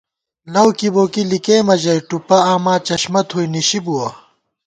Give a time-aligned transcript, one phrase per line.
[0.53, 4.09] لؤ کِبوکی لِکېمہ ژَئی، ٹُپہ آما چشمہ تھوئی نِشِی بُوَہ